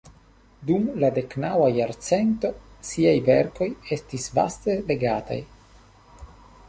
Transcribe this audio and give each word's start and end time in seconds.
Dum 0.69 0.87
la 1.03 1.09
deknaŭa 1.17 1.67
jarcento 1.75 2.51
ŝiaj 2.93 3.13
verkoj 3.29 3.69
estis 3.99 4.29
vaste 4.39 4.77
legataj. 4.89 5.39